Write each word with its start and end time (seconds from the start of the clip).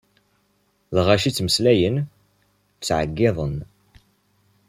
Lɣaci 0.95 1.31
ttmeslayen, 1.31 1.95
ttɛeggiḍen. 2.73 3.55